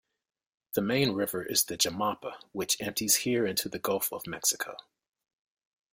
The 0.73 0.81
main 0.81 1.11
river 1.11 1.43
is 1.45 1.63
the 1.65 1.77
Jamapa, 1.77 2.39
which 2.53 2.81
empties 2.81 3.17
here 3.17 3.45
into 3.45 3.69
the 3.69 3.77
Gulf 3.77 4.11
of 4.11 4.25
Mexico. 4.25 4.75